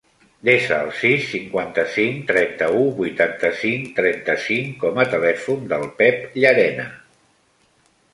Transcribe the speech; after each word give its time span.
Desa 0.47 0.77
el 0.83 0.87
sis, 0.99 1.25
cinquanta-cinc, 1.33 2.23
trenta-u, 2.31 2.79
vuitanta-cinc, 2.99 3.91
trenta-cinc 3.99 4.71
com 4.85 4.97
a 5.03 5.05
telèfon 5.13 5.69
del 5.75 5.85
Pep 6.01 6.25
Llarena. 6.45 6.87